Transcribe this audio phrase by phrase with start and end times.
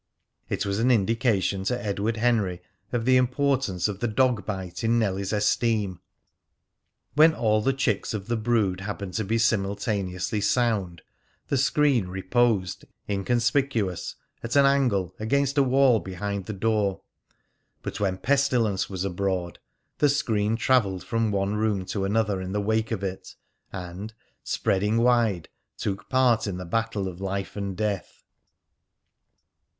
[0.49, 4.97] It was an indication to Edward Henry of the importance of the dog bite in
[4.97, 5.99] Nellie's esteem.
[7.13, 11.03] When all the chicks of the brood happened to be simultaneously sound,
[11.49, 17.01] the screen reposed, inconspicuous, at an angle against a wall behind the door;
[17.83, 19.59] but when pestilence was abroad,
[19.99, 23.35] the screen travelled from one room to another in the wake of it,
[23.71, 25.47] and, spreading wide,
[25.77, 28.23] took part in the battle of life and death.